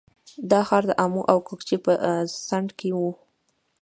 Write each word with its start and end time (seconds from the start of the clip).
دا 0.51 0.59
ښار 0.67 0.83
د 0.87 0.91
امو 1.03 1.21
او 1.31 1.37
کوکچې 1.47 1.77
په 1.85 1.91
څنډه 2.47 2.73
کې 2.79 2.89
و 2.97 2.99